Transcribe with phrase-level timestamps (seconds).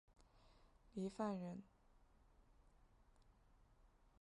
[0.95, 1.61] 郦范人。